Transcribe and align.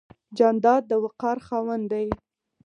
جانداد 0.37 0.81
د 0.89 0.91
وقار 1.03 1.37
خاوند 1.47 1.85
دی. 1.91 2.07